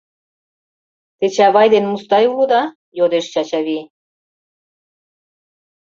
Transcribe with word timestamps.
—Те 1.17 1.25
Чавай 1.35 1.67
ден 1.73 1.85
Мустай 1.89 2.25
улыда?!— 2.31 2.63
йодеш 2.97 3.25
Чачавий. 3.33 3.83